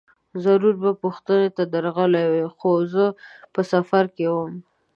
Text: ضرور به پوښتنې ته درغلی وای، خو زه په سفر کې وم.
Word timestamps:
ضرور 0.43 0.75
به 0.83 0.91
پوښتنې 1.01 1.49
ته 1.55 1.63
درغلی 1.73 2.25
وای، 2.29 2.45
خو 2.57 2.71
زه 2.93 3.05
په 3.53 3.61
سفر 3.71 4.03
کې 4.15 4.25
وم. 4.33 4.53